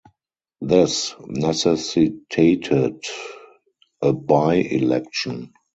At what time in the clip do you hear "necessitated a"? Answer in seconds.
1.27-4.13